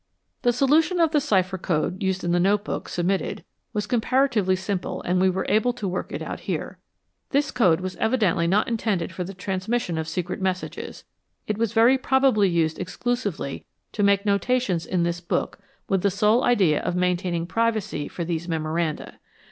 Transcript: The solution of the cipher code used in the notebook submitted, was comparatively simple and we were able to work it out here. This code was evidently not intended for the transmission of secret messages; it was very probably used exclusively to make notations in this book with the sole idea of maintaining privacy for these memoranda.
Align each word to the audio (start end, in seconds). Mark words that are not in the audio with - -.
The 0.41 0.51
solution 0.51 0.99
of 0.99 1.11
the 1.11 1.21
cipher 1.21 1.59
code 1.59 2.01
used 2.01 2.23
in 2.23 2.31
the 2.31 2.39
notebook 2.39 2.89
submitted, 2.89 3.43
was 3.71 3.85
comparatively 3.85 4.55
simple 4.55 5.03
and 5.03 5.21
we 5.21 5.29
were 5.29 5.45
able 5.47 5.73
to 5.73 5.87
work 5.87 6.11
it 6.11 6.23
out 6.23 6.39
here. 6.39 6.79
This 7.29 7.51
code 7.51 7.81
was 7.81 7.95
evidently 7.97 8.47
not 8.47 8.67
intended 8.67 9.11
for 9.11 9.23
the 9.23 9.35
transmission 9.35 9.99
of 9.99 10.07
secret 10.07 10.41
messages; 10.41 11.03
it 11.45 11.59
was 11.59 11.73
very 11.73 11.99
probably 11.99 12.49
used 12.49 12.79
exclusively 12.79 13.63
to 13.91 14.01
make 14.01 14.25
notations 14.25 14.87
in 14.87 15.03
this 15.03 15.21
book 15.21 15.59
with 15.87 16.01
the 16.01 16.09
sole 16.09 16.43
idea 16.43 16.81
of 16.81 16.95
maintaining 16.95 17.45
privacy 17.45 18.07
for 18.07 18.25
these 18.25 18.47
memoranda. 18.47 19.19